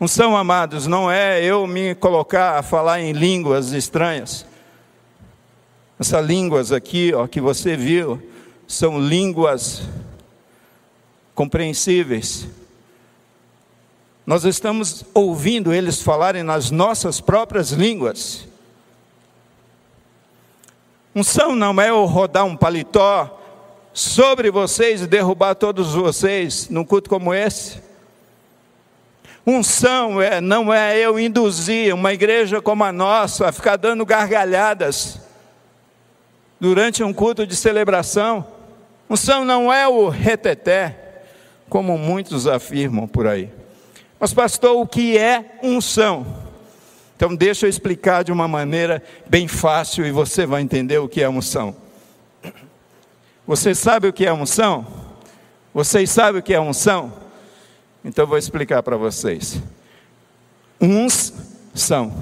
[0.00, 4.46] Unção, amados, não é eu me colocar a falar em línguas estranhas.
[5.98, 8.22] Essas línguas aqui, ó, que você viu,
[8.68, 9.82] são línguas
[11.34, 12.46] compreensíveis.
[14.24, 18.46] Nós estamos ouvindo eles falarem nas nossas próprias línguas.
[21.12, 23.36] Unção não é eu rodar um paletó
[23.92, 27.87] sobre vocês e derrubar todos vocês num culto como esse.
[29.50, 35.22] Unção é, não é eu induzir uma igreja como a nossa a ficar dando gargalhadas
[36.60, 38.46] durante um culto de celebração.
[39.08, 41.22] Unção não é o reteté,
[41.66, 43.50] como muitos afirmam por aí.
[44.20, 46.26] Mas, pastor, o que é unção?
[47.16, 51.22] Então, deixa eu explicar de uma maneira bem fácil e você vai entender o que
[51.22, 51.74] é unção.
[53.46, 54.86] Você sabe o que é unção?
[55.72, 57.27] Vocês sabem o que é unção?
[58.04, 59.60] Então, vou explicar para vocês.
[60.80, 61.32] Uns
[61.74, 62.12] são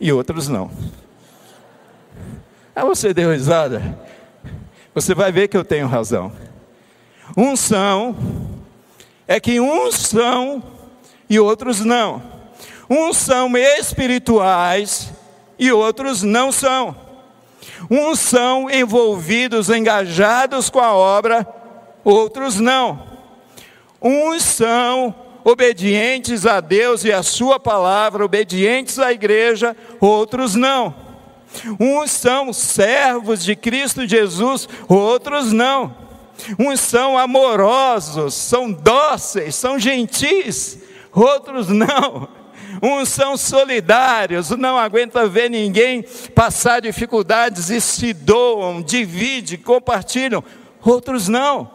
[0.00, 0.70] e outros não.
[2.74, 3.98] Ah, você deu risada?
[4.94, 6.32] Você vai ver que eu tenho razão.
[7.36, 8.16] Unção
[9.26, 10.62] é que uns são
[11.28, 12.22] e outros não.
[12.88, 15.12] Uns são espirituais
[15.58, 16.94] e outros não são.
[17.90, 21.46] Uns são envolvidos, engajados com a obra,
[22.04, 23.02] outros não.
[24.00, 30.94] Uns são obedientes a Deus e a Sua palavra, obedientes à igreja, outros não.
[31.78, 35.94] Uns são servos de Cristo Jesus, outros não.
[36.58, 40.78] Uns são amorosos, são dóceis, são gentis,
[41.12, 42.28] outros não.
[42.82, 46.04] Uns são solidários, não aguenta ver ninguém
[46.34, 50.42] passar dificuldades e se doam, dividem, compartilham.
[50.82, 51.70] Outros não.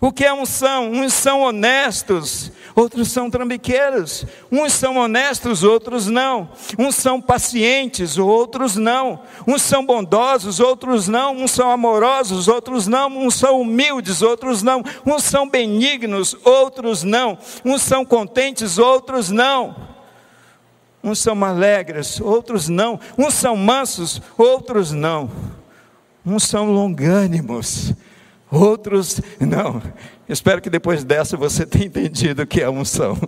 [0.00, 0.90] O que é unção?
[0.90, 4.24] Uns são honestos, outros são trambiqueiros.
[4.50, 6.50] Uns são honestos, outros não.
[6.78, 9.22] Uns são pacientes, outros não.
[9.46, 11.36] Uns são bondosos, outros não.
[11.36, 13.08] Uns são amorosos, outros não.
[13.08, 14.82] Uns são humildes, outros não.
[15.06, 17.38] Uns são benignos, outros não.
[17.64, 19.76] Uns são contentes, outros não.
[21.02, 23.00] Uns são alegres, outros não.
[23.18, 25.30] Uns são mansos, outros não.
[26.24, 27.92] Uns são longânimos,
[28.52, 29.82] outros não.
[30.28, 33.18] Espero que depois dessa você tenha entendido o que é unção.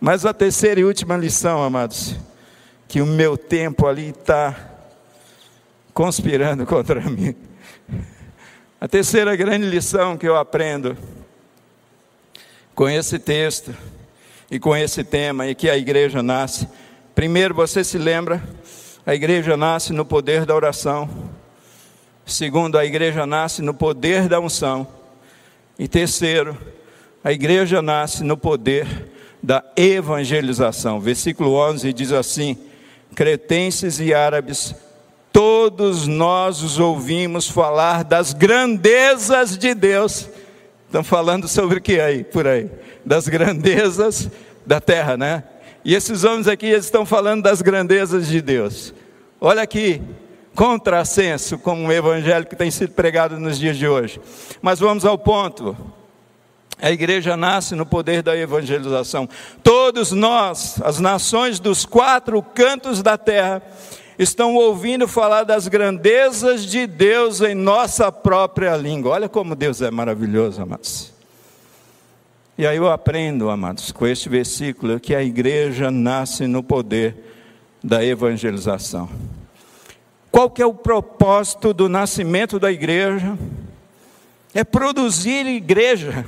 [0.00, 2.16] Mas a terceira e última lição, amados,
[2.88, 4.54] que o meu tempo ali está
[5.92, 7.34] conspirando contra mim.
[8.80, 10.96] A terceira grande lição que eu aprendo
[12.74, 13.74] com esse texto
[14.50, 16.68] e com esse tema e que a igreja nasce.
[17.14, 18.42] Primeiro, você se lembra,
[19.06, 21.08] a igreja nasce no poder da oração.
[22.26, 24.84] Segundo, a igreja nasce no poder da unção.
[25.78, 26.58] E terceiro,
[27.22, 28.86] a igreja nasce no poder
[29.40, 30.98] da evangelização.
[30.98, 32.58] Versículo 11 diz assim:
[33.14, 34.74] Cretenses e árabes,
[35.32, 40.28] todos nós os ouvimos falar das grandezas de Deus.
[40.86, 42.68] Estão falando sobre o que aí, por aí?
[43.04, 44.28] Das grandezas
[44.66, 45.44] da terra, né?
[45.84, 48.92] E esses homens aqui eles estão falando das grandezas de Deus.
[49.40, 50.02] Olha aqui,
[50.56, 54.18] contrassenso com o evangelho que tem sido pregado nos dias de hoje.
[54.62, 55.76] Mas vamos ao ponto.
[56.80, 59.28] A igreja nasce no poder da evangelização.
[59.62, 63.62] Todos nós, as nações dos quatro cantos da terra,
[64.18, 69.12] estão ouvindo falar das grandezas de Deus em nossa própria língua.
[69.12, 71.12] Olha como Deus é maravilhoso, amados.
[72.58, 77.14] E aí eu aprendo, amados, com este versículo, que a igreja nasce no poder
[77.84, 79.08] da evangelização.
[80.36, 83.38] Qual que é o propósito do nascimento da igreja?
[84.52, 86.26] É produzir igreja,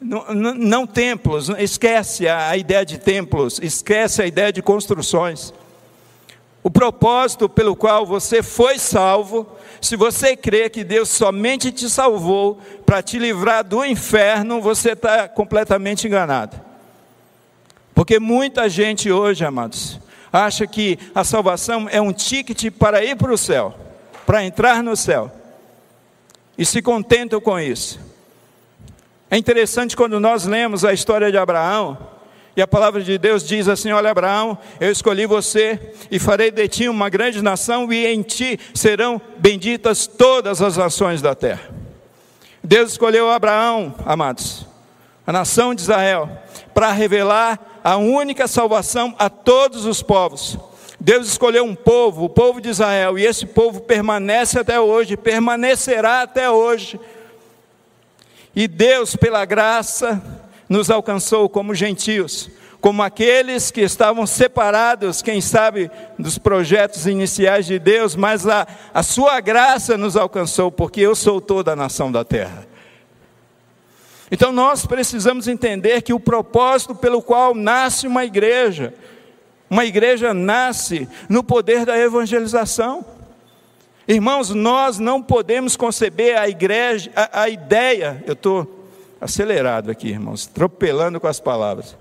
[0.00, 5.54] não, não, não templos, esquece a ideia de templos, esquece a ideia de construções.
[6.64, 9.46] O propósito pelo qual você foi salvo,
[9.80, 15.28] se você crê que Deus somente te salvou para te livrar do inferno, você está
[15.28, 16.60] completamente enganado.
[17.94, 20.00] Porque muita gente hoje, amados,
[20.36, 23.74] acha que a salvação é um ticket para ir para o céu,
[24.26, 25.32] para entrar no céu,
[26.58, 27.98] e se contentam com isso.
[29.30, 31.98] É interessante quando nós lemos a história de Abraão,
[32.56, 36.66] e a palavra de Deus diz assim: Olha, Abraão, eu escolhi você e farei de
[36.68, 41.70] ti uma grande nação, e em ti serão benditas todas as nações da terra.
[42.64, 44.66] Deus escolheu Abraão, amados,
[45.26, 46.30] a nação de Israel,
[46.72, 50.58] para revelar a única salvação a todos os povos.
[50.98, 56.22] Deus escolheu um povo, o povo de Israel, e esse povo permanece até hoje, permanecerá
[56.22, 56.98] até hoje.
[58.56, 60.20] E Deus, pela graça,
[60.68, 67.78] nos alcançou como gentios, como aqueles que estavam separados, quem sabe, dos projetos iniciais de
[67.78, 72.24] Deus, mas a, a sua graça nos alcançou, porque eu sou toda a nação da
[72.24, 72.66] terra.
[74.30, 78.92] Então nós precisamos entender que o propósito pelo qual nasce uma igreja,
[79.70, 83.04] uma igreja nasce no poder da evangelização.
[84.08, 88.88] Irmãos, nós não podemos conceber a igreja, a, a ideia, eu estou
[89.20, 91.96] acelerado aqui, irmãos, atropelando com as palavras.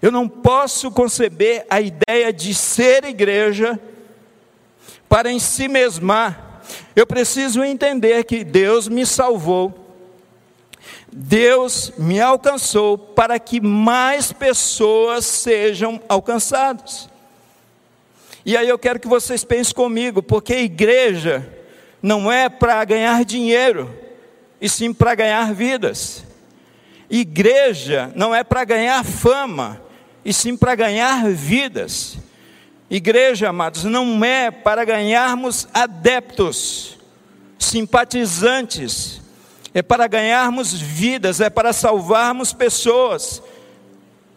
[0.00, 3.78] Eu não posso conceber a ideia de ser igreja
[5.08, 6.62] para em si mesmar.
[6.94, 9.85] Eu preciso entender que Deus me salvou
[11.18, 17.08] Deus me alcançou para que mais pessoas sejam alcançadas.
[18.44, 21.50] E aí eu quero que vocês pensem comigo, porque a igreja
[22.02, 23.98] não é para ganhar dinheiro,
[24.60, 26.22] e sim para ganhar vidas.
[27.08, 29.80] Igreja não é para ganhar fama,
[30.22, 32.18] e sim para ganhar vidas.
[32.90, 36.98] Igreja, amados, não é para ganharmos adeptos,
[37.58, 39.22] simpatizantes,
[39.76, 43.42] é para ganharmos vidas, é para salvarmos pessoas.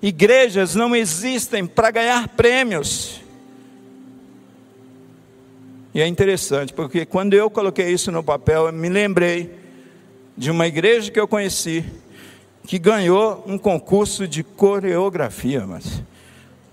[0.02, 3.22] Igrejas não existem para ganhar prêmios.
[5.94, 9.58] E é interessante, porque quando eu coloquei isso no papel, eu me lembrei
[10.36, 11.86] de uma igreja que eu conheci,
[12.68, 16.04] que ganhou um concurso de coreografia, mas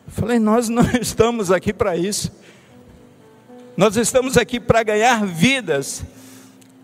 [0.08, 2.32] falei, nós não estamos aqui para isso.
[3.76, 6.04] Nós estamos aqui para ganhar vidas.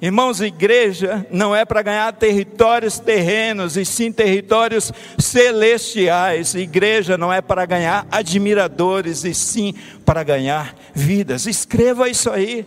[0.02, 6.56] Irmãos, igreja não é para ganhar territórios terrenos, e sim territórios celestiais.
[6.56, 9.72] Igreja não é para ganhar admiradores, e sim
[10.04, 11.46] para ganhar vidas.
[11.46, 12.66] Escreva isso aí.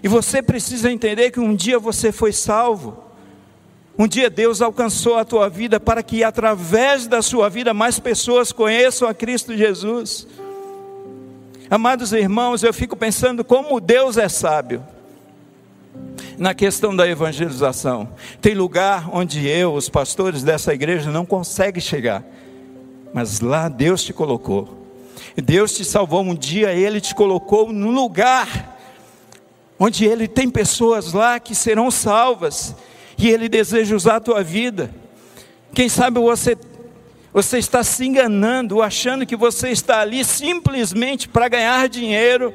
[0.00, 3.02] E você precisa entender que um dia você foi salvo.
[3.98, 8.52] Um dia Deus alcançou a tua vida para que através da sua vida mais pessoas
[8.52, 10.28] conheçam a Cristo Jesus.
[11.68, 14.84] Amados irmãos, eu fico pensando como Deus é sábio
[16.38, 18.08] na questão da evangelização.
[18.40, 22.24] Tem lugar onde eu, os pastores dessa igreja, não conseguem chegar,
[23.12, 24.80] mas lá Deus te colocou.
[25.36, 28.78] Deus te salvou um dia, Ele te colocou no lugar
[29.78, 32.74] onde Ele tem pessoas lá que serão salvas
[33.18, 34.90] e Ele deseja usar a tua vida.
[35.74, 36.56] Quem sabe você
[37.32, 42.52] você está se enganando, achando que você está ali simplesmente para ganhar dinheiro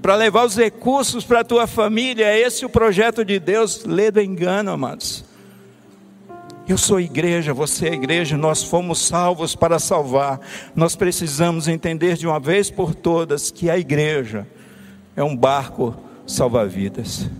[0.00, 2.26] para levar os recursos para a tua família.
[2.26, 3.84] É esse o projeto de Deus.
[3.84, 5.24] Lê do engano, amados.
[6.68, 10.40] Eu sou igreja, você é igreja, nós fomos salvos para salvar.
[10.74, 14.46] Nós precisamos entender de uma vez por todas que a igreja
[15.14, 15.94] é um barco
[16.26, 17.30] salva-vidas.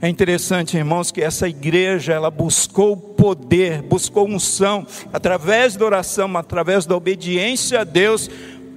[0.00, 6.86] É interessante, irmãos, que essa igreja, ela buscou poder, buscou unção, através da oração, através
[6.86, 8.28] da obediência a Deus,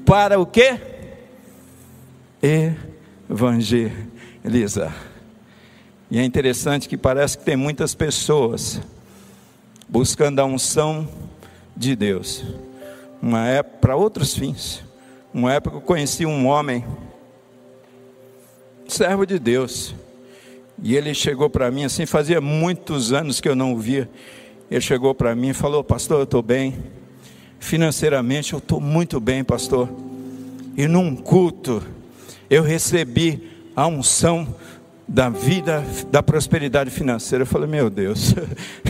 [0.05, 0.79] para o quê?
[2.43, 2.73] E
[3.29, 4.95] evangelizar.
[6.09, 8.79] E é interessante que parece que tem muitas pessoas
[9.87, 11.07] buscando a unção
[11.75, 12.43] de Deus.
[13.21, 14.83] Uma época para outros fins.
[15.33, 16.85] Uma época eu conheci um homem,
[18.87, 19.95] servo de Deus.
[20.81, 24.09] E ele chegou para mim assim, fazia muitos anos que eu não o via.
[24.69, 26.75] Ele chegou para mim e falou: Pastor, eu estou bem.
[27.59, 29.89] Financeiramente eu estou muito bem, pastor.
[30.77, 31.81] E num culto,
[32.49, 34.55] eu recebi a unção
[35.07, 37.43] da vida, da prosperidade financeira.
[37.43, 38.33] Eu falei, meu Deus,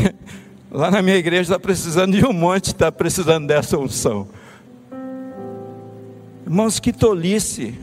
[0.72, 4.28] lá na minha igreja está precisando de um monte, está precisando dessa unção.
[6.46, 7.74] Irmãos, que tolice.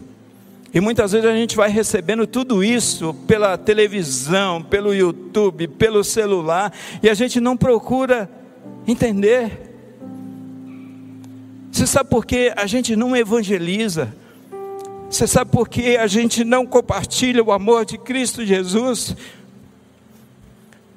[0.72, 6.72] E muitas vezes a gente vai recebendo tudo isso pela televisão, pelo YouTube, pelo celular,
[7.02, 8.30] e a gente não procura
[8.86, 9.70] entender.
[11.70, 14.14] Você sabe por que a gente não evangeliza?
[15.12, 19.14] Você sabe por que a gente não compartilha o amor de Cristo Jesus?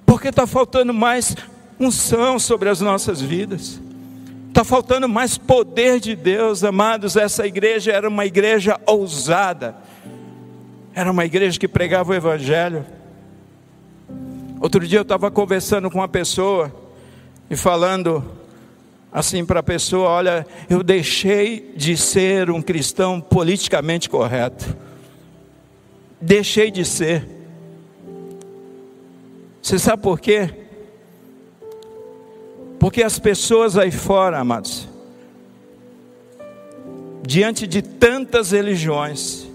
[0.05, 1.36] Porque está faltando mais
[1.78, 3.78] unção sobre as nossas vidas.
[4.47, 7.18] Está faltando mais poder de Deus, amados.
[7.18, 9.76] Essa igreja era uma igreja ousada.
[10.93, 12.86] Era uma igreja que pregava o Evangelho.
[14.61, 16.74] Outro dia eu estava conversando com uma pessoa
[17.49, 18.24] e falando
[19.16, 24.76] assim para a pessoa: olha, eu deixei de ser um cristão politicamente correto.
[26.20, 27.26] Deixei de ser.
[29.61, 30.49] Você sabe por quê?
[32.78, 34.88] Porque as pessoas aí fora, amados,
[37.26, 39.47] diante de tantas religiões,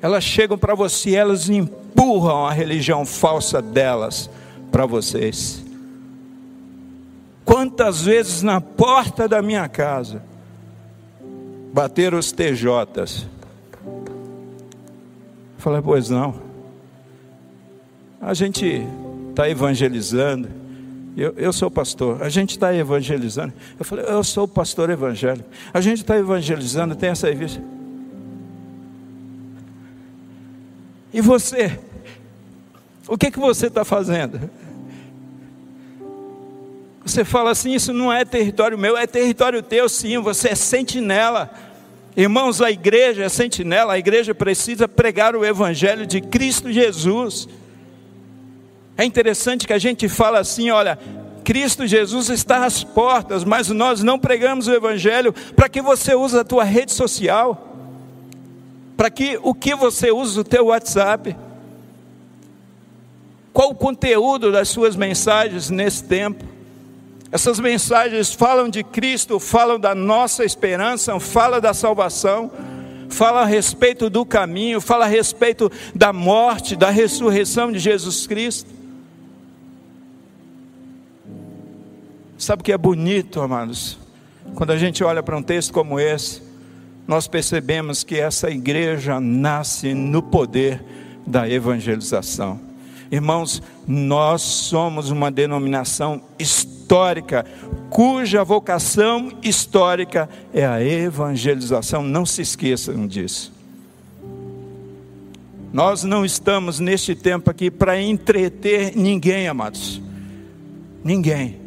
[0.00, 4.28] elas chegam para você, elas empurram a religião falsa delas
[4.72, 5.63] para vocês.
[7.44, 10.22] Quantas vezes na porta da minha casa
[11.72, 13.26] bateram os TJs?
[15.58, 16.34] Falei, pois não.
[18.20, 18.86] A gente
[19.30, 20.48] está evangelizando.
[21.16, 22.22] Eu, eu sou pastor.
[22.22, 23.52] A gente está evangelizando.
[23.78, 25.48] Eu falei, eu sou pastor evangélico.
[25.72, 27.62] A gente está evangelizando, tem essa revista.
[31.12, 31.78] E você?
[33.06, 34.50] O que, que você está fazendo?
[37.04, 40.18] Você fala assim: isso não é território meu, é território teu, sim.
[40.18, 41.50] Você é sentinela.
[42.16, 47.48] Irmãos, a igreja é sentinela, a igreja precisa pregar o evangelho de Cristo Jesus.
[48.96, 50.98] É interessante que a gente fala assim: olha,
[51.44, 56.38] Cristo Jesus está às portas, mas nós não pregamos o evangelho para que você use
[56.38, 57.76] a tua rede social,
[58.96, 61.36] para que o que você usa o teu WhatsApp.
[63.52, 66.53] Qual o conteúdo das suas mensagens nesse tempo?
[67.34, 72.48] Essas mensagens falam de Cristo, falam da nossa esperança, falam da salvação,
[73.08, 78.70] falam a respeito do caminho, falam a respeito da morte, da ressurreição de Jesus Cristo.
[82.38, 83.98] Sabe o que é bonito, amados?
[84.54, 86.40] Quando a gente olha para um texto como esse,
[87.04, 90.84] nós percebemos que essa igreja nasce no poder
[91.26, 92.63] da evangelização.
[93.14, 97.46] Irmãos, nós somos uma denominação histórica,
[97.88, 102.02] cuja vocação histórica é a evangelização.
[102.02, 103.52] Não se esqueçam disso.
[105.72, 110.02] Nós não estamos neste tempo aqui para entreter ninguém, amados.
[111.04, 111.60] Ninguém.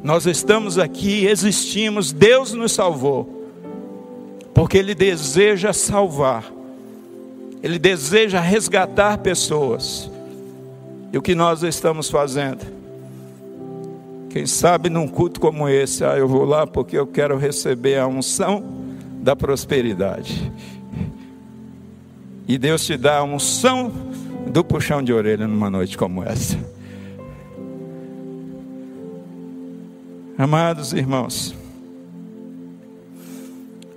[0.00, 3.50] Nós estamos aqui, existimos, Deus nos salvou,
[4.54, 6.52] porque Ele deseja salvar
[7.64, 10.10] ele deseja resgatar pessoas.
[11.10, 12.62] E o que nós estamos fazendo?
[14.28, 18.06] Quem sabe num culto como esse, ah, eu vou lá porque eu quero receber a
[18.06, 18.62] unção
[19.22, 20.52] da prosperidade.
[22.46, 23.90] E Deus te dá a unção
[24.46, 26.58] do puxão de orelha numa noite como essa.
[30.36, 31.54] Amados irmãos,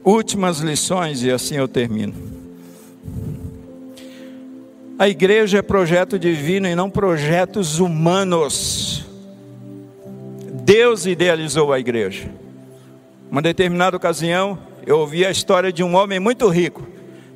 [0.06, 2.37] últimas lições e assim eu termino.
[5.00, 9.06] A igreja é projeto divino e não projetos humanos.
[10.64, 12.32] Deus idealizou a igreja.
[13.30, 16.82] Uma determinada ocasião, eu ouvi a história de um homem muito rico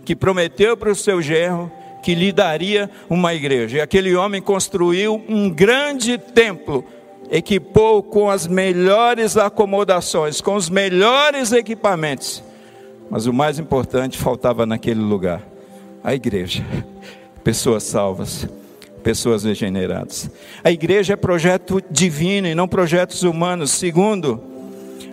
[0.04, 3.78] que prometeu para o seu genro que lhe daria uma igreja.
[3.78, 6.84] E aquele homem construiu um grande templo,
[7.30, 12.44] equipou com as melhores acomodações, com os melhores equipamentos.
[13.08, 15.44] Mas o mais importante faltava naquele lugar:
[16.04, 16.64] a igreja
[17.44, 18.48] pessoas salvas,
[19.04, 20.30] pessoas regeneradas.
[20.64, 23.72] A igreja é projeto divino e não projetos humanos.
[23.72, 24.42] Segundo,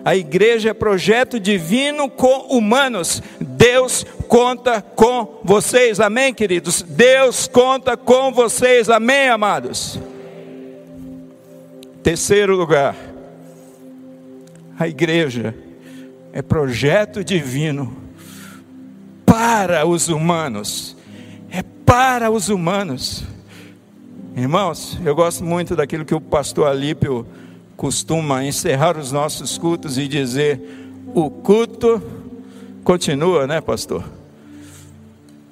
[0.05, 3.21] a igreja é projeto divino com humanos.
[3.39, 5.99] Deus conta com vocês.
[5.99, 6.81] Amém, queridos?
[6.81, 8.89] Deus conta com vocês.
[8.89, 9.99] Amém, amados?
[12.01, 12.95] Terceiro lugar,
[14.79, 15.53] a igreja
[16.31, 17.95] é projeto divino
[19.25, 20.95] para os humanos
[21.85, 23.23] para os humanos.
[24.35, 27.25] Irmãos, eu gosto muito daquilo que o pastor Alípio
[27.75, 30.61] costuma encerrar os nossos cultos e dizer:
[31.15, 32.01] o culto
[32.83, 34.03] continua, né, pastor?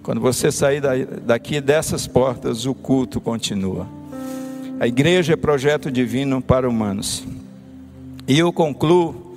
[0.03, 0.81] Quando você sair
[1.25, 3.87] daqui dessas portas, o culto continua.
[4.79, 7.25] A igreja é projeto divino para humanos.
[8.27, 9.35] E eu concluo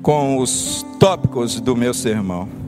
[0.00, 2.65] com os tópicos do meu sermão.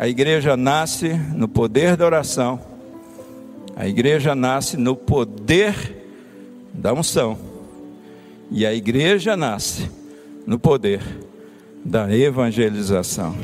[0.00, 2.58] A igreja nasce no poder da oração.
[3.76, 5.74] A igreja nasce no poder
[6.72, 7.36] da unção.
[8.50, 9.90] E a igreja nasce
[10.46, 11.02] no poder
[11.84, 13.36] da evangelização.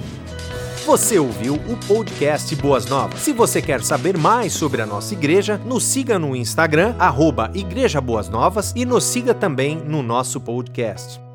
[0.86, 3.20] Você ouviu o podcast Boas Novas.
[3.20, 8.00] Se você quer saber mais sobre a nossa igreja, nos siga no Instagram, arroba Igreja
[8.00, 11.25] Boas Novas, e nos siga também no nosso podcast.